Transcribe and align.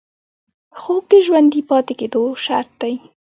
خوب 0.79 1.03
د 1.11 1.13
ژوندي 1.25 1.61
پاتې 1.69 1.93
کېدو 1.99 2.23
شرط 2.45 2.71
دی 2.81 2.93